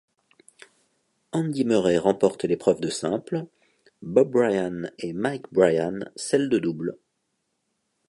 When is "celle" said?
6.15-6.49